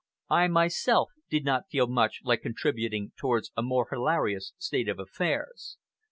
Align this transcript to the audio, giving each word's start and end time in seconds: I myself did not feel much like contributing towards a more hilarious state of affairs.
I 0.31 0.47
myself 0.47 1.11
did 1.29 1.45
not 1.45 1.69
feel 1.69 1.85
much 1.85 2.21
like 2.23 2.41
contributing 2.41 3.11
towards 3.17 3.51
a 3.55 3.61
more 3.61 3.85
hilarious 3.91 4.53
state 4.57 4.89
of 4.89 4.97
affairs. 4.97 5.77